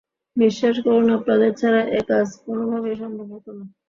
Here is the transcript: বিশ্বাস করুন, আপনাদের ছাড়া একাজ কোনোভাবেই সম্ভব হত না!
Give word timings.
বিশ্বাস 0.37 0.75
করুন, 0.85 1.07
আপনাদের 1.17 1.51
ছাড়া 1.59 1.81
একাজ 1.99 2.27
কোনোভাবেই 2.45 2.95
সম্ভব 3.01 3.27
হত 3.33 3.47
না! 3.57 3.65